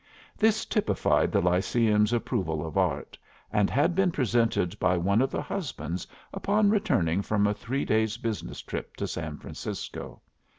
[0.35, 3.19] This typified the Lyceum's approval of Art,
[3.53, 8.17] and had been presented by one of the husbands upon returning from a three days'
[8.17, 10.23] business trip to San Francisco.